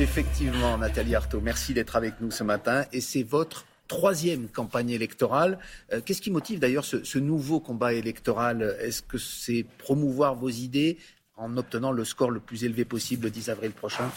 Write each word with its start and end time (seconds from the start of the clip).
Effectivement, 0.00 0.78
Nathalie 0.78 1.16
Arthaud, 1.16 1.40
merci 1.40 1.74
d'être 1.74 1.96
avec 1.96 2.20
nous 2.20 2.30
ce 2.30 2.44
matin. 2.44 2.84
Et 2.92 3.00
c'est 3.00 3.24
votre 3.24 3.66
troisième 3.88 4.48
campagne 4.48 4.90
électorale. 4.90 5.58
Euh, 5.92 6.00
qu'est-ce 6.00 6.22
qui 6.22 6.30
motive 6.30 6.60
d'ailleurs 6.60 6.84
ce, 6.84 7.18
nouveau 7.18 7.58
combat 7.58 7.92
électoral? 7.92 8.76
Est-ce 8.80 9.02
que 9.02 9.18
c'est 9.18 9.66
promouvoir 9.78 10.36
vos 10.36 10.50
idées 10.50 10.98
en 11.36 11.56
obtenant 11.56 11.90
le 11.90 12.04
score 12.04 12.30
le 12.30 12.38
plus 12.38 12.62
élevé 12.62 12.84
possible 12.84 13.24
le 13.24 13.30
10 13.30 13.50
avril 13.50 13.72
prochain? 13.72 14.08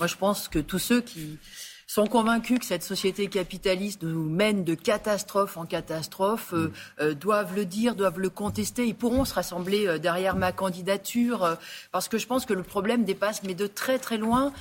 Moi, 0.00 0.08
je 0.08 0.16
pense 0.16 0.48
que 0.48 0.58
tous 0.58 0.80
ceux 0.80 1.00
qui 1.00 1.38
sont 1.86 2.08
convaincus 2.08 2.58
que 2.58 2.64
cette 2.64 2.82
société 2.82 3.28
capitaliste 3.28 4.02
nous 4.02 4.28
mène 4.28 4.64
de 4.64 4.74
catastrophe 4.74 5.56
en 5.56 5.64
catastrophe, 5.64 6.54
euh, 6.54 6.66
mm. 6.66 6.72
euh, 7.02 7.14
doivent 7.14 7.54
le 7.54 7.66
dire, 7.66 7.94
doivent 7.94 8.18
le 8.18 8.30
contester. 8.30 8.84
Ils 8.84 8.96
pourront 8.96 9.24
se 9.24 9.34
rassembler 9.34 10.00
derrière 10.00 10.34
ma 10.34 10.50
candidature, 10.50 11.56
parce 11.92 12.08
que 12.08 12.18
je 12.18 12.26
pense 12.26 12.46
que 12.46 12.52
le 12.52 12.64
problème 12.64 13.04
dépasse, 13.04 13.44
mais 13.44 13.54
de 13.54 13.68
très 13.68 14.00
très 14.00 14.18
loin, 14.18 14.52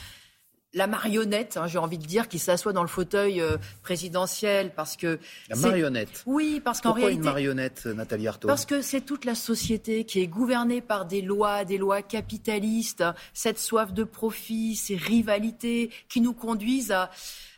la 0.73 0.87
marionnette, 0.87 1.57
hein, 1.57 1.67
j'ai 1.67 1.79
envie 1.79 1.97
de 1.97 2.05
dire, 2.05 2.27
qui 2.27 2.39
s'assoit 2.39 2.73
dans 2.73 2.83
le 2.83 2.87
fauteuil 2.87 3.41
euh, 3.41 3.57
présidentiel 3.81 4.71
parce 4.75 4.95
que 4.95 5.19
la 5.49 5.55
marionnette. 5.55 6.23
Oui, 6.25 6.61
parce 6.63 6.81
qu'en 6.81 6.93
réalité. 6.93 7.15
Pourquoi 7.15 7.29
une 7.29 7.33
marionnette, 7.33 7.85
Nathalie 7.87 8.27
Arthaud? 8.27 8.47
Parce 8.47 8.65
que 8.65 8.81
c'est 8.81 9.01
toute 9.01 9.25
la 9.25 9.35
société 9.35 10.03
qui 10.03 10.21
est 10.21 10.27
gouvernée 10.27 10.81
par 10.81 11.05
des 11.05 11.21
lois, 11.21 11.65
des 11.65 11.77
lois 11.77 12.01
capitalistes, 12.01 13.03
cette 13.33 13.59
soif 13.59 13.93
de 13.93 14.03
profit, 14.03 14.75
ces 14.75 14.95
rivalités 14.95 15.89
qui 16.07 16.21
nous 16.21 16.33
conduisent 16.33 16.91
à 16.91 17.09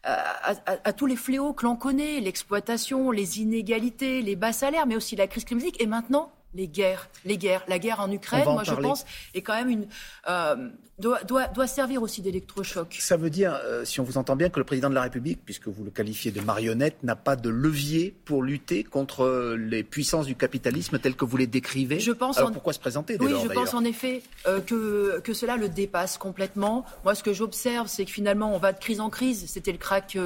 à, 0.03 0.93
tous 0.93 1.05
les 1.05 1.15
fléaux 1.15 1.53
que 1.53 1.65
l'on 1.65 1.75
connaît, 1.75 2.19
l'exploitation, 2.19 3.11
les 3.11 3.39
inégalités, 3.39 4.21
les 4.21 4.35
bas 4.35 4.51
salaires, 4.51 4.87
mais 4.87 4.95
aussi 4.95 5.15
la 5.15 5.27
crise 5.27 5.45
climatique 5.45 5.81
et 5.81 5.85
maintenant 5.85 6.31
les 6.53 6.67
guerres, 6.67 7.09
les 7.25 7.37
guerres, 7.37 7.63
la 7.67 7.79
guerre 7.79 7.99
en 7.99 8.11
Ukraine, 8.11 8.45
moi 8.45 8.63
je 8.63 8.73
pense, 8.73 9.05
est 9.33 9.41
quand 9.41 9.55
même 9.55 9.69
une 9.69 9.87
euh, 10.29 10.69
doit, 10.99 11.23
doit, 11.23 11.47
doit, 11.47 11.67
servir 11.67 12.03
aussi 12.03 12.21
d'électrochoc. 12.21 12.97
Ça 12.99 13.17
veut 13.17 13.31
dire, 13.31 13.59
euh, 13.63 13.83
si 13.85 13.99
on 13.99 14.03
vous 14.03 14.17
entend 14.17 14.35
bien, 14.35 14.49
que 14.49 14.59
le 14.59 14.65
président 14.65 14.89
de 14.89 14.93
la 14.93 15.01
République, 15.01 15.39
puisque 15.43 15.67
vous 15.67 15.83
le 15.83 15.89
qualifiez 15.89 16.31
de 16.31 16.41
marionnette, 16.41 17.01
n'a 17.03 17.15
pas 17.15 17.35
de 17.35 17.49
levier 17.49 18.15
pour 18.25 18.43
lutter 18.43 18.83
contre 18.83 19.55
les 19.57 19.83
puissances 19.83 20.27
du 20.27 20.35
capitalisme 20.35 20.99
telles 20.99 21.15
que 21.15 21.25
vous 21.25 21.37
les 21.37 21.47
décrivez. 21.47 21.99
Je 21.99 22.11
pense. 22.11 22.39
pourquoi 22.53 22.73
se 22.73 22.79
présenter 22.79 23.17
Oui, 23.19 23.33
je 23.41 23.47
pense 23.47 23.73
en 23.73 23.83
effet 23.83 24.21
euh, 24.47 24.61
que 24.61 25.19
que 25.21 25.33
cela 25.33 25.57
le 25.57 25.69
dépasse 25.69 26.17
complètement. 26.17 26.85
Moi, 27.03 27.15
ce 27.15 27.23
que 27.23 27.33
j'observe, 27.33 27.87
c'est 27.87 28.05
que 28.05 28.11
finalement, 28.11 28.53
on 28.53 28.59
va 28.59 28.71
de 28.71 28.79
crise 28.79 28.99
en 28.99 29.09
crise. 29.09 29.45
C'était 29.47 29.71
le 29.71 29.77
crack 29.77 30.17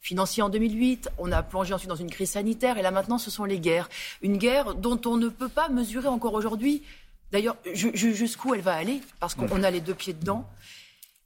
financier 0.00 0.42
en 0.42 0.48
2008. 0.48 1.10
On 1.18 1.30
a 1.32 1.42
plongé 1.42 1.74
ensuite 1.74 1.90
dans 1.90 1.96
une 1.96 2.10
crise 2.10 2.30
sanitaire, 2.30 2.78
et 2.78 2.82
là 2.82 2.90
maintenant, 2.90 3.18
ce 3.18 3.30
sont 3.30 3.44
les 3.44 3.60
guerres. 3.60 3.88
Une 4.22 4.38
guerre 4.38 4.74
dont 4.74 5.00
on 5.04 5.16
ne 5.16 5.28
peut 5.28 5.47
pas 5.48 5.68
mesurer 5.68 6.08
encore 6.08 6.34
aujourd'hui, 6.34 6.82
d'ailleurs, 7.32 7.56
jusqu'où 7.74 8.54
elle 8.54 8.60
va 8.60 8.74
aller, 8.74 9.00
parce 9.20 9.34
qu'on 9.34 9.62
a 9.62 9.70
les 9.70 9.80
deux 9.80 9.94
pieds 9.94 10.14
dedans 10.14 10.48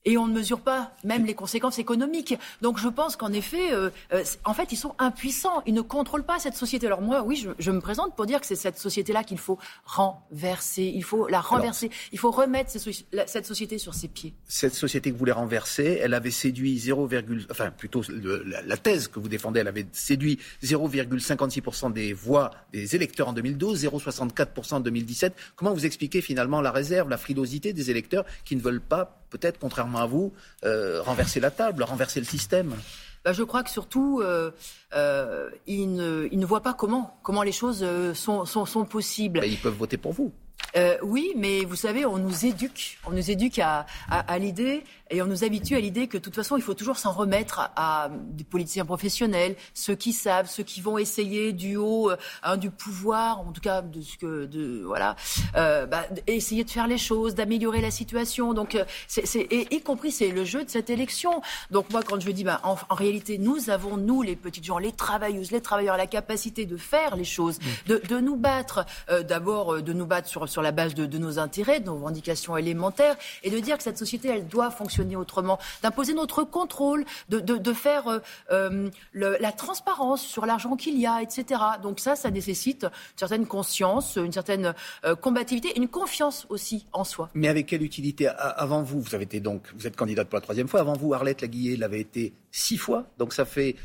et 0.05 0.19
on 0.19 0.27
ne 0.27 0.33
mesure 0.33 0.61
pas 0.61 0.93
même 1.05 1.25
les 1.25 1.35
conséquences 1.35 1.79
économiques. 1.79 2.35
Donc 2.61 2.79
je 2.79 2.89
pense 2.89 3.17
qu'en 3.17 3.33
effet, 3.33 3.73
euh, 3.73 3.91
euh, 4.13 4.25
en 4.45 4.55
fait, 4.55 4.73
ils 4.73 4.77
sont 4.77 4.95
impuissants. 4.99 5.63
Ils 5.67 5.75
ne 5.75 5.81
contrôlent 5.81 6.25
pas 6.25 6.39
cette 6.39 6.55
société. 6.55 6.87
Alors 6.87 7.03
moi, 7.03 7.23
oui, 7.23 7.47
je, 7.59 7.71
me 7.71 7.81
présente 7.81 8.15
pour 8.17 8.27
dire 8.27 8.41
que 8.41 8.47
c'est 8.47 8.57
cette 8.57 8.79
société-là 8.79 9.25
qu'il 9.25 9.39
faut 9.39 9.59
renverser. 9.85 10.93
Il 10.95 11.05
faut 11.05 11.29
la 11.29 11.41
renverser. 11.41 11.91
il 12.13 12.19
faut 12.19 12.31
remettre 12.31 12.71
cette 12.71 13.47
société 13.47 13.79
sur 13.79 13.95
ses 13.95 14.09
pieds. 14.09 14.35
Cette 14.47 14.75
société 14.75 15.11
que 15.11 15.15
vous 15.15 15.21
voulez 15.21 15.33
renverser, 15.33 16.01
elle 16.03 16.15
avait 16.15 16.31
séduit 16.31 16.79
0, 16.79 17.09
enfin 17.51 17.71
plutôt 17.71 18.03
la, 18.11 18.77
thèse 18.77 19.09
que 19.09 19.21
vous 19.21 19.29
défendez, 19.29 19.61
elle 19.61 19.69
avait 19.69 19.87
séduit 19.93 20.39
0,56% 20.63 21.93
des 21.93 22.13
voix 22.13 22.51
des 22.73 22.97
électeurs 22.97 23.29
en 23.29 23.33
2012, 23.33 23.85
0,64% 23.85 24.75
en 24.75 24.81
2017. 24.81 25.35
Comment 25.57 25.73
vous 25.73 25.87
expliquez 25.87 26.21
finalement 26.21 26.61
la 26.61 26.73
réserve, 26.73 27.09
la 27.09 27.19
frilosité 27.19 27.73
des 27.73 27.91
électeurs 27.91 28.25
qui 28.45 28.57
ne 28.57 28.61
veulent 28.61 28.81
pas 28.81 29.22
peut-être, 29.33 29.59
contrairement 29.59 29.99
à 29.99 30.07
vous, 30.07 30.33
euh, 30.65 31.03
renverser 31.03 31.41
la 31.41 31.51
table, 31.51 31.83
renverser 31.83 32.21
le 32.21 32.27
système 32.27 32.75
bah, 33.25 33.33
je 33.33 33.45
crois 33.45 33.63
que 33.63 33.71
surtout, 33.71 34.21
euh, 34.21 34.51
euh, 34.97 35.49
ils, 35.69 35.95
ne, 35.95 36.27
ils, 36.33 36.41
ne, 36.41 36.45
voient 36.45 36.61
pas 36.61 36.75
comment, 36.75 37.17
comment 37.23 37.45
les 37.45 37.53
choses 37.53 37.87
sont, 38.15 38.45
sont, 38.45 38.67
sont 38.67 38.85
possibles. 38.85 39.39
Bah, 39.39 39.47
ils 39.47 39.59
peuvent 39.59 39.77
voter 39.77 39.97
pour 39.97 40.13
vous. 40.13 40.33
Oui, 41.03 41.33
mais 41.37 41.65
vous 41.65 41.77
savez, 41.77 42.07
on 42.07 42.19
nous 42.19 42.47
éduque, 42.47 42.99
on 43.07 43.11
nous 43.11 43.31
éduque 43.31 43.59
à, 43.59 43.87
à, 44.11 44.21
à 44.21 44.39
l'idée 44.39 44.85
et 45.13 45.21
on 45.21 45.27
nous 45.27 45.45
habitue 45.45 45.77
à 45.77 45.81
l'idée 45.81 46.09
que 46.09 46.17
de 46.17 46.23
toute 46.23 46.35
façon, 46.35 46.57
il 46.57 46.63
faut 46.63 46.73
toujours 46.75 46.97
s'en 46.97 47.13
remettre 47.13 47.71
à, 47.77 48.09
des 48.11 48.45
politiciens 48.45 48.87
professionnels, 48.87 49.57
ceux 49.75 49.95
qui 49.95 50.13
savent, 50.13 50.49
ceux 50.49 50.63
qui 50.63 50.81
vont 50.81 50.97
essayer 50.97 51.53
du 51.53 51.77
haut 51.77 52.11
euh, 52.11 52.17
hein, 52.43 52.57
du 52.57 52.71
pouvoir, 52.71 53.41
en 53.41 53.53
tout 53.53 53.61
cas 53.61 53.83
de 53.83 54.01
ce 54.01 54.17
que, 54.17 54.47
de 54.47 54.83
voilà, 54.85 55.15
euh, 55.55 55.85
bah, 55.85 56.07
essayer 56.27 56.65
de 56.65 56.71
faire 56.71 56.87
les 56.87 56.97
choses, 56.97 57.35
d'améliorer 57.35 57.83
la 57.83 57.91
situation. 57.91 58.55
Donc, 58.55 58.75
euh, 58.75 58.85
c'est, 59.07 59.23
et, 59.37 59.75
y 59.75 59.83
compris 59.83 60.11
c'est 60.11 60.31
le 60.31 60.45
jeu 60.47 60.65
de 60.65 60.71
cette 60.71 60.89
élection. 60.89 61.43
Donc 61.71 61.91
moi, 61.91 62.03
quand 62.03 62.19
je 62.19 62.31
dis, 62.31 62.45
bah, 62.45 62.63
en, 62.65 62.77
réalité, 62.95 63.37
nous 63.37 63.69
avons 63.69 63.99
nous 63.99 64.23
les 64.23 64.35
petites 64.35 64.65
gens, 64.65 64.79
les 64.79 64.93
travailleuses, 64.93 65.51
les 65.51 65.61
travailleurs, 65.61 65.99
la 65.99 66.07
capacité 66.07 66.65
de 66.65 66.79
faire 66.79 67.17
les 67.17 67.25
choses, 67.25 67.59
mmh. 67.59 67.89
de, 67.89 68.03
de 68.09 68.19
nous 68.19 68.37
battre. 68.37 68.87
Euh, 69.11 69.23
d'abord, 69.23 69.83
de 69.83 69.93
nous 69.93 70.07
battre 70.07 70.29
sur 70.29 70.49
sur 70.49 70.62
la 70.63 70.73
base 70.73 70.95
de, 70.95 71.07
de 71.07 71.19
nos 71.19 71.39
intérêts, 71.39 71.81
de 71.81 71.87
nos 71.87 71.95
revendications 71.95 72.57
élémentaires, 72.57 73.17
et 73.43 73.51
de 73.51 73.59
dire 73.59 73.77
que 73.77 73.83
cette 73.83 73.99
société, 73.99 74.29
elle 74.29 74.47
doit 74.47 74.71
fonctionner 74.71 75.17
autrement, 75.17 75.59
d'imposer 75.83 76.15
notre 76.15 76.45
contrôle, 76.45 77.05
de, 77.29 77.41
de, 77.41 77.73
faire 77.73 78.09
euh, 78.09 78.19
euh, 78.51 78.89
la 79.13 79.53
transparence 79.53 80.23
sur 80.23 80.47
l'argent 80.47 80.77
qu'il 80.77 80.99
y 80.99 81.07
a, 81.07 81.23
etc. 81.23 81.61
Donc 81.83 82.01
ça, 82.01 82.17
ça 82.17 82.31
nécessite 82.31 82.85
une 82.85 83.19
certaine 83.19 83.47
conscience, 83.47 84.17
une 84.17 84.33
certaine 84.33 84.75
euh, 85.05 85.15
combativité, 85.15 85.73
une 85.77 85.89
confiance 85.89 86.47
aussi 86.49 86.87
en 86.93 87.05
soi. 87.05 87.31
Mais 87.35 87.49
avec 87.49 87.67
quelle 87.67 87.83
utilité? 87.83 88.29
Avant 88.29 88.83
vous, 88.83 89.01
vous 89.01 89.15
avez 89.15 89.25
été 89.25 89.41
donc, 89.41 89.67
vous 89.77 89.87
êtes 89.87 89.97
candidate 89.97 90.29
pour 90.29 90.37
la 90.37 90.43
troisième 90.43 90.69
fois. 90.69 90.81
Avant 90.81 90.95
vous, 90.95 91.15
Arlette 91.15 91.43
Laguillet 91.43 91.77
l'avait 91.77 92.01
été 92.01 92.35
six 92.51 92.77
fois. 92.77 93.07
Donc 93.19 93.33
ça 93.33 93.45
fait 93.45 93.77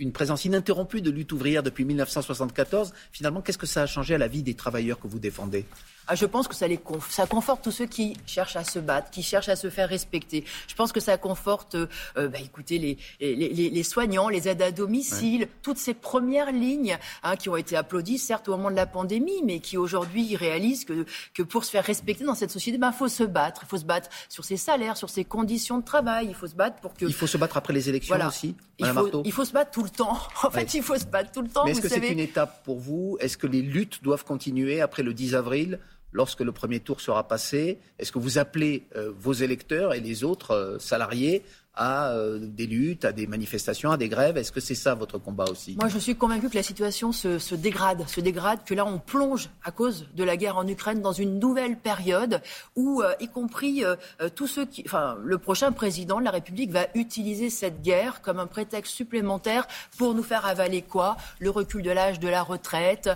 une 0.00 0.12
présence 0.12 0.44
ininterrompue 0.46 1.02
de 1.02 1.10
lutte 1.10 1.30
ouvrière 1.32 1.62
depuis 1.62 1.84
1974. 1.84 2.92
Finalement, 3.12 3.42
qu'est-ce 3.42 3.58
que 3.58 3.66
ça 3.66 3.82
a 3.82 3.86
changé 3.86 4.14
à 4.14 4.18
la 4.18 4.28
vie 4.28 4.42
des 4.42 4.54
travailleurs 4.54 4.98
que 4.98 5.06
vous 5.06 5.18
défendez? 5.18 5.66
Ah, 6.12 6.16
je 6.16 6.26
pense 6.26 6.48
que 6.48 6.56
ça, 6.56 6.66
les 6.66 6.80
ça 7.08 7.26
conforte 7.26 7.62
tous 7.62 7.70
ceux 7.70 7.86
qui 7.86 8.16
cherchent 8.26 8.56
à 8.56 8.64
se 8.64 8.80
battre, 8.80 9.10
qui 9.10 9.22
cherchent 9.22 9.48
à 9.48 9.54
se 9.54 9.70
faire 9.70 9.88
respecter. 9.88 10.44
Je 10.66 10.74
pense 10.74 10.90
que 10.90 10.98
ça 10.98 11.16
conforte, 11.18 11.76
euh, 11.76 11.86
bah, 12.16 12.38
écoutez, 12.42 12.78
les, 12.78 12.98
les, 13.20 13.70
les, 13.70 13.82
soignants, 13.84 14.28
les 14.28 14.48
aides 14.48 14.60
à 14.60 14.72
domicile, 14.72 15.46
toutes 15.62 15.78
ces 15.78 15.94
premières 15.94 16.50
lignes 16.50 16.98
hein, 17.22 17.36
qui 17.36 17.48
ont 17.48 17.54
été 17.54 17.76
applaudies, 17.76 18.18
certes 18.18 18.48
au 18.48 18.56
moment 18.56 18.72
de 18.72 18.76
la 18.76 18.86
pandémie, 18.86 19.42
mais 19.44 19.60
qui 19.60 19.76
aujourd'hui 19.76 20.34
réalisent 20.34 20.84
que, 20.84 21.06
que 21.32 21.44
pour 21.44 21.64
se 21.64 21.70
faire 21.70 21.84
respecter 21.84 22.24
dans 22.24 22.34
cette 22.34 22.50
société, 22.50 22.76
il 22.76 22.80
ben, 22.80 22.90
faut 22.90 23.06
se 23.06 23.22
battre. 23.22 23.60
Il 23.64 23.68
faut 23.68 23.78
se 23.78 23.84
battre 23.84 24.08
sur 24.28 24.44
ses 24.44 24.56
salaires, 24.56 24.96
sur 24.96 25.10
ses 25.10 25.24
conditions 25.24 25.78
de 25.78 25.84
travail. 25.84 26.26
Il 26.28 26.34
faut 26.34 26.48
se 26.48 26.56
battre 26.56 26.80
pour 26.80 26.94
que. 26.94 27.04
Il 27.04 27.14
faut 27.14 27.28
se 27.28 27.38
battre 27.38 27.56
après 27.56 27.72
les 27.72 27.88
élections 27.88 28.16
aussi. 28.26 28.56
Il 28.80 28.86
faut, 28.86 29.22
il 29.24 29.32
faut, 29.32 29.44
se 29.44 29.52
battre 29.52 29.70
tout 29.70 29.82
le 29.82 29.89
temps. 29.90 30.18
En 30.42 30.50
fait, 30.50 30.74
il 30.74 30.82
faut 30.82 30.96
se 30.96 31.06
battre 31.06 31.32
tout 31.32 31.42
le 31.42 31.48
temps. 31.48 31.64
Mais 31.64 31.72
est-ce 31.72 31.80
que 31.80 31.88
c'est 31.88 32.08
une 32.08 32.18
étape 32.18 32.64
pour 32.64 32.78
vous? 32.78 33.16
Est-ce 33.20 33.36
que 33.36 33.46
les 33.46 33.62
luttes 33.62 34.02
doivent 34.02 34.24
continuer 34.24 34.80
après 34.80 35.02
le 35.02 35.14
10 35.14 35.34
avril 35.34 35.78
lorsque 36.12 36.40
le 36.40 36.52
premier 36.52 36.80
tour 36.80 37.00
sera 37.00 37.26
passé? 37.28 37.78
Est-ce 37.98 38.12
que 38.12 38.18
vous 38.18 38.38
appelez 38.38 38.86
euh, 38.96 39.12
vos 39.16 39.32
électeurs 39.32 39.94
et 39.94 40.00
les 40.00 40.24
autres 40.24 40.52
euh, 40.52 40.78
salariés 40.78 41.42
à 41.80 42.10
euh, 42.10 42.38
des 42.38 42.66
luttes, 42.66 43.06
à 43.06 43.12
des 43.12 43.26
manifestations, 43.26 43.90
à 43.90 43.96
des 43.96 44.10
grèves. 44.10 44.36
Est-ce 44.36 44.52
que 44.52 44.60
c'est 44.60 44.74
ça 44.74 44.94
votre 44.94 45.16
combat 45.16 45.46
aussi? 45.50 45.76
Moi, 45.76 45.88
je 45.88 45.98
suis 45.98 46.14
convaincu 46.14 46.50
que 46.50 46.56
la 46.56 46.62
situation 46.62 47.10
se, 47.10 47.54
dégrade, 47.54 48.06
se 48.06 48.20
dégrade, 48.20 48.62
que 48.66 48.74
là, 48.74 48.84
on 48.84 48.98
plonge 48.98 49.48
à 49.64 49.70
cause 49.70 50.06
de 50.14 50.22
la 50.22 50.36
guerre 50.36 50.58
en 50.58 50.68
Ukraine 50.68 51.00
dans 51.00 51.12
une 51.12 51.38
nouvelle 51.38 51.78
période 51.78 52.42
où, 52.76 53.00
euh, 53.00 53.14
y 53.18 53.28
compris 53.28 53.82
euh, 53.82 53.96
tous 54.34 54.46
ceux 54.46 54.66
qui, 54.66 54.82
enfin, 54.84 55.16
le 55.24 55.38
prochain 55.38 55.72
président 55.72 56.20
de 56.20 56.24
la 56.24 56.30
République 56.30 56.70
va 56.70 56.86
utiliser 56.94 57.48
cette 57.48 57.80
guerre 57.80 58.20
comme 58.20 58.40
un 58.40 58.46
prétexte 58.46 58.92
supplémentaire 58.92 59.66
pour 59.96 60.14
nous 60.14 60.22
faire 60.22 60.44
avaler 60.44 60.82
quoi? 60.82 61.16
Le 61.38 61.48
recul 61.48 61.82
de 61.82 61.90
l'âge 61.90 62.20
de 62.20 62.28
la 62.28 62.42
retraite, 62.42 63.08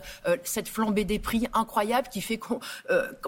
cette 0.42 0.68
flambée 0.68 1.04
des 1.04 1.18
prix 1.18 1.46
incroyable 1.52 2.08
qui 2.08 2.22
fait 2.22 2.38
qu'on, 2.38 2.60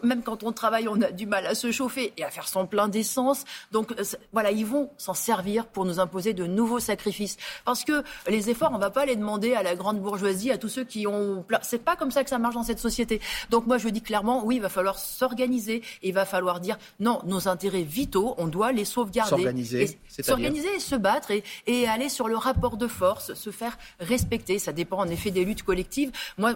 même 0.03 0.23
quand 0.23 0.45
on 0.45 0.53
travaille, 0.53 0.89
on 0.89 1.03
a 1.03 1.11
du 1.11 1.27
mal 1.27 1.47
à 1.47 1.55
se 1.55 1.71
chauffer 1.71 2.15
et 2.17 2.25
à 2.25 2.31
faire 2.31 2.49
son 2.49 2.67
plein 2.67 2.89
d'essence. 2.89 3.45
Donc, 3.73 3.95
voilà, 4.33 4.51
ils 4.51 4.65
vont 4.65 4.91
s'en 4.97 5.15
servir 5.27 5.67
pour 5.67 5.85
nous 5.85 5.99
imposer 6.01 6.33
de 6.35 6.47
nouveaux 6.47 6.81
sacrifices. 6.81 7.37
Parce 7.65 7.85
que 7.85 8.05
les 8.29 8.49
efforts, 8.51 8.71
on 8.73 8.77
ne 8.77 8.81
va 8.81 8.91
pas 8.91 9.07
les 9.07 9.17
demander 9.17 9.55
à 9.55 9.63
la 9.63 9.75
grande 9.75 10.01
bourgeoisie, 10.01 10.51
à 10.51 10.59
tous 10.59 10.69
ceux 10.69 10.85
qui 10.85 11.07
ont. 11.07 11.45
C'est 11.63 11.83
pas 11.83 11.97
comme 11.97 12.11
ça 12.11 12.23
que 12.25 12.31
ça 12.31 12.39
marche 12.39 12.55
dans 12.55 12.63
cette 12.63 12.79
société. 12.79 13.21
Donc 13.51 13.67
moi, 13.67 13.79
je 13.79 13.89
dis 13.89 14.03
clairement, 14.03 14.45
oui, 14.45 14.57
il 14.57 14.63
va 14.63 14.69
falloir 14.69 14.99
s'organiser 14.99 15.83
et 16.03 16.09
il 16.09 16.15
va 16.15 16.25
falloir 16.25 16.61
dire 16.61 16.79
non, 17.01 17.21
nos 17.27 17.49
intérêts 17.49 17.83
vitaux, 17.83 18.35
on 18.39 18.47
doit 18.47 18.73
les 18.73 18.85
sauvegarder. 18.85 19.31
S'organiser, 19.31 19.99
s'organiser 20.09 20.75
et 20.77 20.81
se 20.81 20.97
battre 20.97 21.31
et, 21.31 21.43
et 21.67 21.89
aller 21.89 22.09
sur 22.09 22.29
le 22.29 22.37
rapport 22.37 22.77
de 22.77 22.87
force, 22.87 23.35
se 23.35 23.51
faire 23.51 23.77
respecter. 24.01 24.59
Ça 24.59 24.73
dépend 24.73 24.99
en 24.99 25.09
effet 25.09 25.31
des 25.31 25.45
luttes 25.45 25.65
collectives. 25.65 26.13
Moi, 26.39 26.55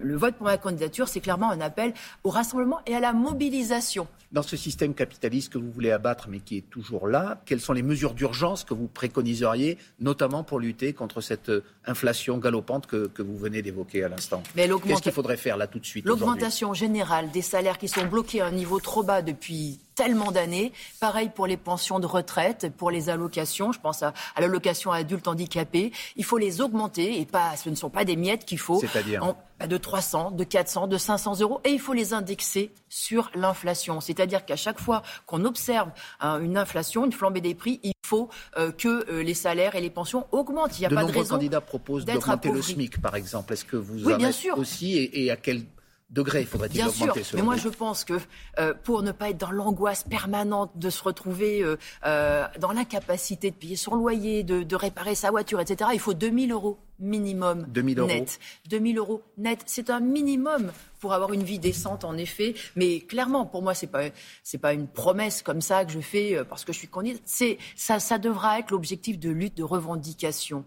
le 0.00 0.16
vote 0.16 0.36
pour 0.36 0.46
ma 0.46 0.58
candidature, 0.58 1.08
c'est 1.08 1.20
clairement 1.20 1.50
un 1.50 1.60
appel 1.60 1.92
au 2.24 2.30
rassemblement 2.30 2.80
et 2.86 2.94
à 2.94 3.00
la 3.00 3.12
mobilisation. 3.12 4.06
Dans 4.32 4.42
ce 4.42 4.56
système 4.56 4.94
capitaliste 4.94 5.52
que 5.52 5.58
vous 5.58 5.70
voulez 5.70 5.92
abattre, 5.92 6.28
mais 6.28 6.40
qui 6.40 6.58
est 6.58 6.68
toujours 6.68 7.06
là, 7.06 7.40
quelles 7.46 7.60
sont 7.60 7.72
les 7.72 7.82
mesures 7.86 8.14
d'urgence 8.14 8.64
que 8.64 8.74
vous 8.74 8.88
préconiseriez, 8.88 9.78
notamment 10.00 10.44
pour 10.44 10.60
lutter 10.60 10.92
contre 10.92 11.20
cette 11.20 11.48
euh, 11.48 11.64
inflation 11.86 12.38
galopante 12.38 12.86
que, 12.86 13.10
vous 13.18 13.36
venez 13.36 13.62
d'évoquer 13.62 14.04
à 14.04 14.08
l'instant. 14.08 14.42
Qu'est-ce 14.54 15.02
qu'il 15.02 15.12
faudrait 15.12 15.36
faire 15.36 15.56
là 15.56 15.66
tout 15.66 15.78
de 15.78 15.86
suite 15.86 16.04
L'augmentation 16.04 16.74
générale 16.74 17.30
des 17.30 17.42
salaires 17.42 17.78
qui 17.78 17.88
sont 17.88 18.06
bloqués 18.06 18.40
à 18.40 18.46
un 18.46 18.52
niveau 18.52 18.80
trop 18.80 19.02
bas 19.02 19.22
depuis 19.22 19.80
tellement 19.96 20.30
d'années. 20.30 20.72
Pareil 21.00 21.30
pour 21.34 21.48
les 21.48 21.56
pensions 21.56 21.98
de 21.98 22.06
retraite, 22.06 22.70
pour 22.76 22.92
les 22.92 23.08
allocations. 23.08 23.72
Je 23.72 23.80
pense 23.80 24.04
à, 24.04 24.12
l'allocation 24.38 24.92
adulte 24.92 25.26
handicapé. 25.26 25.90
Il 26.14 26.24
faut 26.24 26.38
les 26.38 26.60
augmenter 26.60 27.20
et 27.20 27.26
pas, 27.26 27.56
ce 27.56 27.68
ne 27.68 27.74
sont 27.74 27.90
pas 27.90 28.04
des 28.04 28.14
miettes 28.14 28.44
qu'il 28.44 28.58
faut. 28.58 28.78
C'est-à-dire 28.78 29.34
bah, 29.58 29.66
de 29.66 29.76
300, 29.78 30.32
de 30.32 30.44
400, 30.44 30.86
de 30.86 30.98
500 30.98 31.40
euros 31.40 31.60
et 31.64 31.70
il 31.70 31.80
faut 31.80 31.94
les 31.94 32.12
indexer 32.12 32.72
sur 32.90 33.30
l'inflation. 33.34 34.02
C'est-à-dire 34.02 34.44
qu'à 34.44 34.56
chaque 34.56 34.78
fois 34.78 35.02
qu'on 35.24 35.46
observe 35.46 35.90
hein, 36.20 36.40
une 36.40 36.58
inflation, 36.58 37.06
une 37.06 37.12
flambée 37.12 37.40
des 37.40 37.54
prix, 37.54 37.80
il 37.82 37.94
faut 38.04 38.28
euh, 38.58 38.70
que 38.70 39.10
euh, 39.10 39.22
les 39.22 39.32
salaires 39.32 39.74
et 39.74 39.80
les 39.80 39.88
pensions 39.88 40.26
augmentent. 40.30 40.78
Il 40.78 40.82
n'y 40.82 40.86
a 40.86 40.90
de 40.90 40.94
pas 40.94 41.04
de 41.04 41.12
raison. 41.12 41.36
candidats 41.36 41.62
proposent 41.62 42.04
d'augmenter 42.04 42.50
le 42.50 42.60
SMIC, 42.60 43.00
par 43.00 43.16
exemple. 43.16 43.54
Est-ce 43.54 43.64
que 43.64 43.76
vous 43.78 44.04
oui, 44.04 44.12
en 44.12 44.18
bien 44.18 44.28
êtes 44.28 44.34
sûr. 44.34 44.58
aussi 44.58 44.98
et, 45.12 45.30
à 45.30 45.36
quel 45.36 45.62
degré 46.10 46.44
faudrait-il 46.44 46.82
augmenter 46.86 47.22
sûr, 47.22 47.36
Mais 47.36 47.42
moi, 47.42 47.56
je 47.56 47.68
pense 47.68 48.04
que 48.04 48.14
euh, 48.58 48.74
pour 48.84 49.02
ne 49.02 49.12
pas 49.12 49.30
être 49.30 49.38
dans 49.38 49.50
l'angoisse 49.50 50.04
permanente 50.04 50.70
de 50.76 50.90
se 50.90 51.02
retrouver 51.02 51.64
dans 52.02 52.72
l'incapacité 52.72 53.50
de 53.50 53.56
payer 53.56 53.76
son 53.76 53.94
loyer, 53.94 54.42
de, 54.42 54.62
de, 54.62 54.76
réparer 54.76 55.14
sa 55.14 55.30
voiture, 55.30 55.60
etc., 55.60 55.90
il 55.92 56.00
faut 56.00 56.14
2000 56.14 56.52
euros 56.52 56.78
minimum 56.98 57.66
2000 57.68 57.98
euros. 57.98 58.08
net. 58.08 58.38
2000 58.68 58.98
euros 58.98 59.22
net, 59.36 59.62
c'est 59.66 59.90
un 59.90 60.00
minimum 60.00 60.72
pour 61.00 61.12
avoir 61.12 61.32
une 61.32 61.42
vie 61.42 61.58
décente, 61.58 62.04
en 62.04 62.16
effet. 62.16 62.54
Mais 62.74 63.00
clairement, 63.00 63.46
pour 63.46 63.62
moi, 63.62 63.74
c'est 63.74 63.86
pas 63.86 64.04
c'est 64.42 64.58
pas 64.58 64.72
une 64.72 64.88
promesse 64.88 65.42
comme 65.42 65.60
ça 65.60 65.84
que 65.84 65.92
je 65.92 66.00
fais 66.00 66.36
euh, 66.36 66.44
parce 66.44 66.64
que 66.64 66.72
je 66.72 66.78
suis 66.78 66.88
candidate. 66.88 67.22
C'est 67.24 67.58
ça, 67.74 68.00
ça 68.00 68.18
devra 68.18 68.58
être 68.58 68.70
l'objectif 68.70 69.18
de 69.18 69.30
lutte, 69.30 69.56
de 69.56 69.62
revendication. 69.62 70.64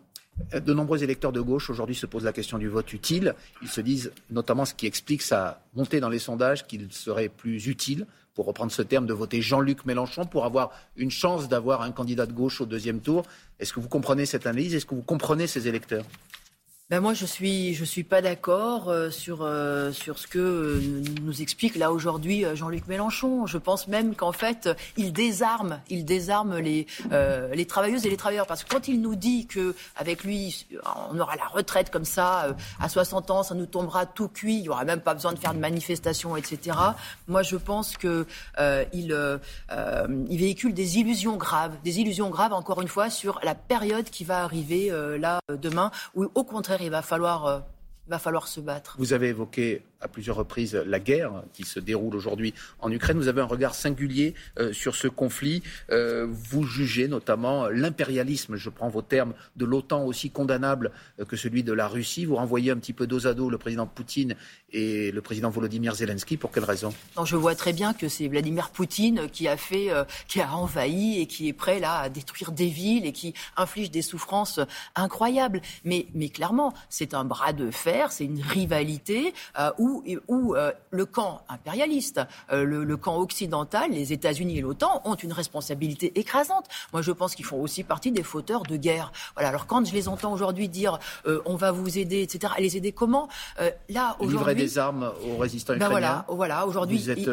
De 0.54 0.74
nombreux 0.74 1.04
électeurs 1.04 1.32
de 1.32 1.42
gauche 1.42 1.70
aujourd'hui 1.70 1.96
se 1.96 2.06
posent 2.06 2.24
la 2.24 2.34
question 2.34 2.58
du 2.58 2.68
vote 2.68 2.92
utile. 2.94 3.36
Ils 3.62 3.68
se 3.68 3.82
disent, 3.82 4.12
notamment 4.30 4.66
ce 4.66 4.74
qui 4.74 4.88
explique 4.88 5.22
sa 5.22 5.62
montée 5.76 6.00
dans 6.00 6.10
les 6.10 6.20
sondages, 6.20 6.66
qu'il 6.66 6.92
serait 6.92 7.30
plus 7.30 7.68
utile 7.68 8.08
pour 8.34 8.46
reprendre 8.46 8.72
ce 8.72 8.82
terme, 8.82 9.06
de 9.06 9.14
voter 9.14 9.42
Jean-Luc 9.42 9.86
Mélenchon 9.86 10.26
pour 10.26 10.46
avoir 10.46 10.72
une 10.96 11.12
chance 11.12 11.50
d'avoir 11.50 11.82
un 11.82 11.92
candidat 11.92 12.26
de 12.26 12.32
gauche 12.32 12.62
au 12.62 12.66
deuxième 12.66 13.02
tour. 13.02 13.26
Est-ce 13.60 13.74
que 13.74 13.80
vous 13.80 13.90
comprenez 13.90 14.26
cette 14.26 14.48
analyse? 14.48 14.74
Est-ce 14.74 14.86
que 14.86 14.96
vous 14.96 15.02
comprenez 15.02 15.46
ces 15.46 15.68
électeurs? 15.68 16.06
Ben 16.90 17.02
moi, 17.02 17.14
je 17.14 17.28
suis, 17.28 17.76
je 17.76 17.86
suis 17.86 18.04
pas 18.04 18.20
d'accord 18.20 18.90
euh, 18.90 19.12
sur 19.12 19.44
euh, 19.44 19.92
sur 19.92 20.18
ce 20.18 20.26
que 20.26 20.40
euh, 20.40 21.04
nous 21.22 21.44
explique 21.44 21.76
là 21.76 21.92
aujourd'hui 21.92 22.46
Jean-Luc 22.56 22.88
Mélenchon. 22.88 23.46
Je 23.46 23.60
pense 23.60 23.88
même 23.88 24.16
qu'en 24.16 24.32
fait, 24.32 24.68
il 24.98 25.14
désarme, 25.14 25.82
il 25.90 26.04
désarme 26.04 26.58
les 26.58 26.88
les 27.12 27.66
travailleuses 27.68 28.08
et 28.08 28.10
les 28.10 28.18
travailleurs 28.18 28.48
parce 28.48 28.64
que 28.64 28.70
quand 28.70 28.88
il 28.88 29.02
nous 29.02 29.16
dit 29.16 29.46
que 29.46 29.76
avec 29.98 30.24
lui, 30.24 30.66
on 31.12 31.20
aura 31.20 31.36
la 31.36 31.46
retraite 31.46 31.92
comme 31.92 32.06
ça 32.06 32.56
à 32.80 32.90
60 32.90 33.30
ans, 33.30 33.44
ça 33.44 33.54
nous 33.54 33.68
tombera 33.68 34.08
tout 34.08 34.28
cuit, 34.28 34.58
il 34.58 34.64
y 34.64 34.70
aura 34.70 34.84
même 34.84 35.02
pas 35.02 35.14
besoin 35.14 35.34
de 35.34 35.40
faire 35.40 35.54
de 35.54 35.60
manifestations, 35.60 36.36
etc. 36.38 36.76
Moi, 37.28 37.44
je 37.44 37.56
pense 37.56 37.98
que 37.98 38.26
il 38.94 39.16
il 39.72 40.40
véhicule 40.40 40.74
des 40.74 40.98
illusions 40.98 41.38
graves, 41.38 41.76
des 41.84 42.00
illusions 42.00 42.32
graves 42.32 42.54
encore 42.54 42.82
une 42.82 42.88
fois 42.88 43.12
sur 43.12 43.40
la 43.44 43.54
période 43.54 44.06
qui 44.06 44.24
va 44.24 44.44
arriver 44.44 44.92
là 45.20 45.40
demain, 45.50 45.92
où 46.16 46.26
au 46.34 46.44
contraire 46.44 46.79
il 46.80 46.90
va 46.90 47.02
falloir, 47.02 47.46
euh, 47.46 47.60
va 48.08 48.20
falloir 48.20 48.48
se 48.48 48.60
battre. 48.60 48.96
Vous 48.98 49.14
avez 49.14 49.30
évoqué 49.30 49.84
à 50.01 50.07
plusieurs 50.07 50.38
reprises 50.38 50.75
la 50.75 51.00
guerre 51.00 51.44
qui 51.54 51.63
se 51.63 51.80
déroule 51.80 52.16
aujourd'hui 52.16 52.54
en 52.80 52.92
Ukraine. 52.92 53.18
Vous 53.18 53.28
avez 53.28 53.42
un 53.42 53.46
regard 53.46 53.75
singulier 53.75 54.34
euh, 54.57 54.72
sur 54.72 54.96
ce 54.96 55.07
conflit. 55.07 55.62
Euh, 55.92 56.28
vous 56.30 56.63
jugez 56.63 57.07
notamment 57.07 57.68
l'impérialisme, 57.68 58.56
je 58.56 58.69
prends 58.69 58.88
vos 58.88 59.01
termes, 59.01 59.34
de 59.56 59.66
l'OTAN 59.66 60.06
aussi 60.06 60.30
condamnable 60.30 60.92
euh, 61.19 61.25
que 61.25 61.36
celui 61.36 61.63
de 61.63 61.74
la 61.74 61.88
Russie. 61.88 62.25
Vous 62.25 62.36
renvoyez 62.36 62.72
un 62.72 62.78
petit 62.78 62.94
peu 62.94 63.07
dos 63.07 63.28
à 63.28 63.34
dos 63.34 63.50
le 63.50 63.57
président 63.57 63.88
Poutine 63.88 64.36
et 64.72 65.12
le 65.12 65.22
président 65.22 65.50
Volodymyr 65.50 65.96
Zelensky. 65.96 66.38
Pour 66.38 66.52
quelle 66.52 66.63
raison? 66.63 66.94
Non, 67.18 67.25
Je 67.25 67.36
vois 67.36 67.56
très 67.56 67.74
bien 67.74 67.94
que 67.94 68.07
c'est 68.07 68.28
Vladimir 68.28 68.69
Poutine 68.69 69.30
qui 69.30 69.48
a 69.48 69.57
fait, 69.57 69.90
qui 70.28 70.42
a 70.42 70.54
envahi 70.54 71.19
et 71.19 71.25
qui 71.25 71.48
est 71.48 71.54
prêt 71.54 71.80
là 71.80 72.00
à 72.00 72.10
détruire 72.10 72.52
des 72.52 72.68
villes 72.68 73.06
et 73.06 73.12
qui 73.12 73.34
inflige 73.57 73.92
des 73.92 74.02
souffrances 74.02 74.60
incroyables. 74.95 75.62
Mais, 75.84 76.07
mais 76.13 76.30
clairement, 76.30 76.74
c'est 76.90 77.13
un 77.13 77.25
bras 77.25 77.54
de 77.54 77.72
fer, 77.72 78.12
c'est 78.12 78.25
une 78.25 78.42
rivalité 78.42 79.34
où 79.78 79.89
où, 80.28 80.56
euh, 80.56 80.72
le 80.92 81.06
camp 81.06 81.42
impérialiste, 81.50 82.22
euh, 82.52 82.64
le, 82.64 82.98
camp 82.98 83.18
occidental, 83.18 83.92
les 83.92 84.14
États-Unis 84.14 84.58
et 84.58 84.62
l'OTAN 84.62 85.02
ont 85.06 85.16
une 85.16 85.34
responsabilité 85.34 86.18
écrasante. 86.20 86.66
Moi, 86.94 87.02
je 87.02 87.12
pense 87.12 87.36
qu'ils 87.36 87.46
font 87.46 87.62
aussi 87.62 87.84
partie 87.84 88.12
des 88.12 88.24
fauteurs 88.24 88.64
de 88.64 88.76
guerre. 88.78 89.12
Voilà. 89.36 89.50
Alors 89.50 89.68
quand 89.68 89.86
je 89.86 89.94
les 89.94 90.08
entends 90.08 90.34
aujourd'hui 90.34 90.70
dire 90.70 91.00
euh, 91.26 91.42
on 91.46 91.56
va 91.56 91.72
vous 91.72 91.98
aider, 91.98 92.22
etc. 92.22 92.54
Les 92.60 92.78
aider 92.78 92.92
comment? 92.92 93.28
Là, 93.90 94.16
aujourd'hui, 94.20 94.38
livrer 94.38 94.56
des 94.56 94.78
armes 94.78 95.12
aux 95.26 95.38
résistants 95.38 95.74
ben 95.74 95.88
ukrainiens. 95.88 95.92
voilà, 95.92 96.26
voilà. 96.28 96.68
Aujourd'hui, 96.68 96.98
vous 96.98 97.10
êtes 97.10 97.30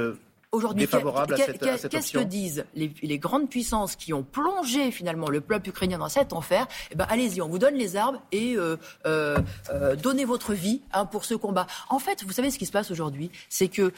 aujourd'hui, 0.53 0.87
qu'est-ce 0.87 2.13
que 2.13 2.23
disent 2.23 2.65
les, 2.75 3.19
grandes 3.19 3.49
puissances 3.49 3.97
qui 3.97 4.13
ont 4.13 4.23
plongé 4.23 4.91
finalement 4.91 5.29
le 5.29 5.41
peuple 5.41 5.71
ukrainien 5.71 5.99
dans 5.99 6.09
cet 6.09 6.33
enfer? 6.33 6.67
Eh 6.91 6.95
ben, 6.95 7.07
allez-y, 7.09 7.41
on 7.41 7.49
vous 7.49 7.59
donne 7.59 7.75
les 7.75 7.97
armes 7.97 8.21
et 8.33 8.57
euh, 8.57 8.77
euh, 9.07 9.39
euh, 9.71 9.97
donnez 9.97 10.25
votre 10.25 10.53
vie 10.53 10.83
hein, 10.93 11.07
pour 11.07 11.25
ce 11.25 11.35
combat. 11.35 11.67
En 11.89 11.99
fait, 11.99 12.25
vous 12.25 12.33
savez 12.33 12.51
ce 12.51 12.59
qui 12.59 12.67
se 12.67 12.73
passe 12.73 12.91
aujourd'hui, 12.91 13.31
c'est 13.49 13.69
que 13.69 13.93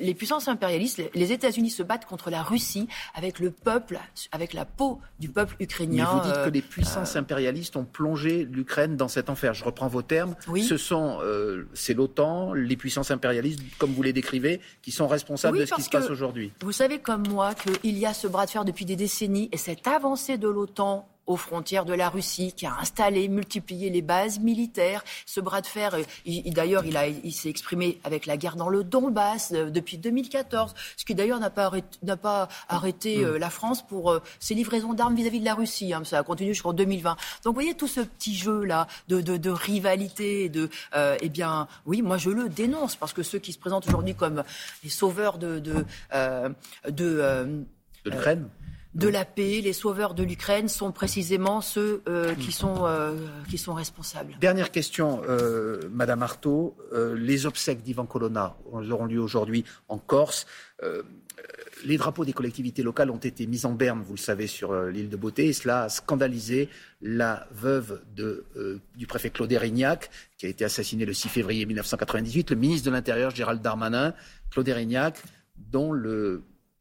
les 0.00 0.14
puissances 0.14 0.48
impérialistes, 0.48 1.02
les, 1.14 1.30
États-Unis 1.30 1.70
se 1.70 1.82
battent 1.82 2.06
contre 2.06 2.30
la 2.30 2.42
Russie 2.42 2.88
avec 3.14 3.38
le 3.38 3.50
peuple, 3.50 3.98
avec 4.32 4.52
la 4.52 4.64
peau 4.64 5.00
du 5.20 5.28
peuple 5.28 5.54
ukrainien. 5.60 6.08
Mais 6.12 6.20
vous 6.20 6.26
dites 6.26 6.44
que 6.44 6.50
les 6.50 6.62
puissances 6.62 7.14
impérialistes 7.16 7.76
ont 7.76 7.84
plongé 7.84 8.44
l'Ukraine 8.50 8.96
dans 8.96 9.08
cet 9.08 9.30
enfer. 9.30 9.54
Je 9.54 9.64
reprends 9.64 9.88
vos 9.88 10.02
termes. 10.02 10.34
Oui. 10.48 10.64
Ce 10.64 10.76
sont, 10.76 11.20
c'est 11.74 11.94
l'OTAN, 11.94 12.52
les 12.52 12.76
puissances 12.76 13.10
impérialistes, 13.10 13.60
comme 13.78 13.92
vous 13.92 14.02
les 14.02 14.12
décrivez, 14.12 14.60
qui 14.82 14.90
sont 14.90 15.06
responsables 15.06 15.58
de 15.58 15.66
ce 15.70 15.74
qui 15.76 15.82
se 15.82 15.90
passe 15.90 16.10
aujourd'hui. 16.10 16.52
Vous 16.60 16.72
savez 16.72 16.98
comme 16.98 17.26
moi 17.28 17.54
qu'il 17.54 17.98
y 17.98 18.06
a 18.06 18.14
ce 18.14 18.26
bras 18.26 18.46
de 18.46 18.50
fer 18.50 18.64
depuis 18.64 18.84
des 18.84 18.96
décennies 18.96 19.48
et 19.52 19.56
cette 19.56 19.86
avancée 19.86 20.38
de 20.38 20.48
l'OTAN 20.48 21.08
aux 21.30 21.36
frontières 21.36 21.84
de 21.84 21.94
la 21.94 22.08
Russie, 22.08 22.52
qui 22.52 22.66
a 22.66 22.76
installé, 22.80 23.28
multiplié 23.28 23.88
les 23.88 24.02
bases 24.02 24.40
militaires. 24.40 25.04
Ce 25.26 25.40
bras 25.40 25.60
de 25.60 25.66
fer, 25.66 25.94
euh, 25.94 26.02
d'ailleurs, 26.46 26.84
il, 26.84 26.98
il 27.22 27.32
s'est 27.32 27.48
exprimé 27.48 28.00
avec 28.02 28.26
la 28.26 28.36
guerre 28.36 28.56
dans 28.56 28.68
le 28.68 28.82
Donbass 28.82 29.52
euh, 29.52 29.70
depuis 29.70 29.96
2014, 29.96 30.74
ce 30.96 31.04
qui 31.04 31.14
d'ailleurs 31.14 31.38
n'a 31.38 31.50
pas 31.50 31.66
arrêté, 31.66 31.98
n'a 32.02 32.16
pas 32.16 32.48
arrêté 32.68 33.24
euh, 33.24 33.38
la 33.38 33.48
France 33.48 33.86
pour 33.86 34.18
ses 34.40 34.54
livraisons 34.54 34.92
d'armes 34.92 35.14
vis-à-vis 35.14 35.38
de 35.38 35.44
la 35.44 35.54
Russie. 35.54 35.94
Hein, 35.94 36.02
ça 36.04 36.18
a 36.18 36.22
continué 36.24 36.52
jusqu'en 36.52 36.72
2020. 36.72 37.10
Donc, 37.44 37.54
vous 37.54 37.54
voyez 37.54 37.74
tout 37.74 37.88
ce 37.88 38.00
petit 38.00 38.34
jeu 38.34 38.64
là 38.64 38.88
de, 39.06 39.20
de, 39.20 39.36
de 39.36 39.50
rivalité, 39.50 40.48
de, 40.48 40.68
eh 41.20 41.28
bien, 41.28 41.68
oui, 41.86 42.02
moi 42.02 42.16
je 42.16 42.30
le 42.30 42.48
dénonce 42.48 42.96
parce 42.96 43.12
que 43.12 43.22
ceux 43.22 43.38
qui 43.38 43.52
se 43.52 43.58
présentent 43.58 43.86
aujourd'hui 43.86 44.14
comme 44.14 44.42
les 44.82 44.90
sauveurs 44.90 45.38
de, 45.38 45.60
de, 45.60 45.84
de, 46.88 46.90
de 46.90 48.10
l'Ukraine 48.10 48.48
de 48.94 49.08
la 49.08 49.24
paix, 49.24 49.60
les 49.62 49.72
sauveurs 49.72 50.14
de 50.14 50.24
l'Ukraine 50.24 50.68
sont 50.68 50.90
précisément 50.90 51.60
ceux 51.60 52.02
euh, 52.08 52.34
qui, 52.34 52.50
sont, 52.50 52.86
euh, 52.86 53.14
qui 53.48 53.56
sont 53.56 53.74
responsables. 53.74 54.36
Dernière 54.40 54.72
question, 54.72 55.22
euh, 55.28 55.80
Madame 55.92 56.22
Artaud. 56.22 56.76
les 57.14 57.46
obsèques 57.46 57.82
d'Ivan 57.82 58.06
Colonna 58.06 58.56
auront 58.72 59.06
lieu 59.06 59.20
aujourd'hui 59.20 59.64
en 59.88 59.98
Corse. 59.98 60.46
les 61.84 61.96
drapeaux 61.96 62.24
des 62.24 62.32
collectivités 62.32 62.82
locales 62.82 63.10
ont 63.10 63.16
été 63.16 63.46
mis 63.46 63.64
en 63.64 63.72
berne, 63.72 64.02
vous 64.02 64.14
le 64.14 64.18
savez, 64.18 64.46
sur 64.46 64.74
l'île 64.84 65.08
de 65.08 65.16
Beauté, 65.16 65.46
et 65.46 65.52
cela 65.52 65.84
a 65.84 65.88
scandalisé 65.88 66.68
la 67.00 67.46
veuve 67.52 68.02
du 68.96 69.06
préfet 69.06 69.30
Claude 69.30 69.52
Erignac, 69.52 70.10
qui 70.36 70.46
a 70.46 70.48
été 70.48 70.64
assassiné 70.64 71.04
le 71.04 71.14
6 71.14 71.28
février 71.28 71.64
1998, 71.64 72.50
le 72.50 72.56
ministre 72.56 72.86
de 72.86 72.92
l'Intérieur 72.92 73.30
Gérald 73.30 73.62
Darmanin, 73.62 74.14
Claude 74.50 74.68
Erignac, 74.68 75.22
dont 75.56 75.92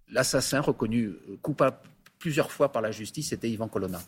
l'assassin 0.08 0.62
reconnu 0.62 1.14
coupable 1.42 1.78
plusieurs 2.20 2.52
fois 2.52 2.72
par 2.72 2.82
la 2.82 2.92
justice, 2.92 3.30
c'était 3.30 3.50
Yvan 3.50 3.68
Colonna. 3.68 4.02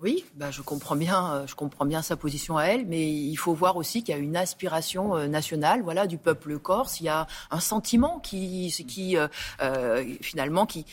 Oui, 0.00 0.24
bah 0.34 0.50
je 0.50 0.60
comprends 0.60 0.96
bien, 0.96 1.32
euh, 1.32 1.46
je 1.46 1.54
comprends 1.54 1.86
bien 1.86 2.02
sa 2.02 2.16
position 2.16 2.58
à 2.58 2.64
elle, 2.64 2.84
mais 2.84 3.10
il 3.10 3.36
faut 3.36 3.54
voir 3.54 3.76
aussi 3.76 4.02
qu'il 4.02 4.14
y 4.14 4.18
a 4.18 4.20
une 4.20 4.36
aspiration 4.36 5.16
euh, 5.16 5.28
nationale, 5.28 5.82
voilà, 5.82 6.06
du 6.06 6.18
peuple 6.18 6.58
corse. 6.58 7.00
Il 7.00 7.04
y 7.04 7.08
a 7.08 7.26
un 7.50 7.60
sentiment 7.60 8.18
qui, 8.18 8.70
euh, 9.16 10.04
finalement, 10.20 10.66
qui, 10.66 10.84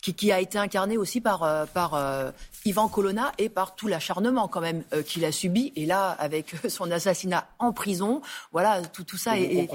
qui, 0.00 0.32
a 0.32 0.40
été 0.40 0.58
incarné 0.58 0.96
aussi 0.96 1.20
par, 1.20 1.66
par 1.68 2.32
Ivan 2.64 2.88
Colonna 2.88 3.32
et 3.38 3.48
par 3.48 3.74
tout 3.74 3.86
l'acharnement 3.86 4.48
quand 4.48 4.60
même 4.60 4.82
qu'il 5.06 5.24
a 5.24 5.32
subi. 5.32 5.72
Et 5.76 5.86
là, 5.86 6.10
avec 6.18 6.54
son 6.68 6.90
assassinat 6.90 7.48
en 7.58 7.72
prison, 7.72 8.22
voilà, 8.52 8.82
tout, 8.82 9.04
tout 9.04 9.16
ça 9.16 9.38
est, 9.38 9.68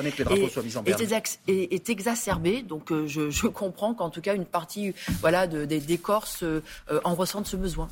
est, 1.48 1.90
exacerbé. 1.90 2.62
Donc 2.62 2.92
je, 3.06 3.30
je 3.30 3.48
comprends 3.48 3.94
qu'en 3.94 4.10
tout 4.10 4.22
cas 4.22 4.36
une 4.36 4.46
partie 4.46 4.94
voilà, 5.22 5.48
de, 5.48 5.66
des 5.66 5.98
Corses 5.98 6.44
en 7.04 7.16
ressentent 7.16 7.48
ce 7.48 7.56
besoin. 7.58 7.90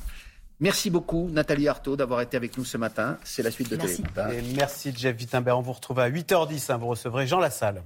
Merci 0.60 0.88
beaucoup, 0.88 1.28
Nathalie 1.30 1.68
Arthaud, 1.68 1.96
d'avoir 1.96 2.22
été 2.22 2.36
avec 2.36 2.56
nous 2.56 2.64
ce 2.64 2.78
matin. 2.78 3.18
C'est 3.24 3.42
la 3.42 3.50
suite 3.50 3.70
de 3.70 3.76
Merci. 3.76 4.02
Et 4.32 4.40
merci, 4.56 4.94
Jeff 4.96 5.14
Wittenberg. 5.18 5.58
On 5.58 5.62
vous 5.62 5.72
retrouve 5.72 5.98
à 5.98 6.08
8h10. 6.08 6.72
Hein. 6.72 6.78
vous 6.78 6.86
recevrez 6.86 7.26
Jean 7.26 7.38
Lassalle. 7.38 7.82